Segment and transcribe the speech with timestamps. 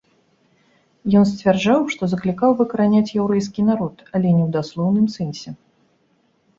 [1.19, 5.49] Ён сцвярджаў, што заклікаў выкараняць яўрэйскі народ, але не ў даслоўным сэнсе.